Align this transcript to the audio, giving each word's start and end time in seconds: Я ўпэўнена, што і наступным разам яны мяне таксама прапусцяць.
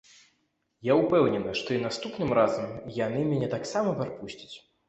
Я 0.87 0.93
ўпэўнена, 1.01 1.53
што 1.59 1.69
і 1.77 1.83
наступным 1.85 2.33
разам 2.39 2.75
яны 3.05 3.21
мяне 3.31 3.55
таксама 3.55 3.97
прапусцяць. 4.01 4.53